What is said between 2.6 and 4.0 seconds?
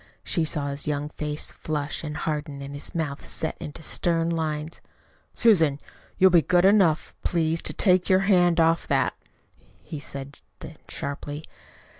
and his mouth set into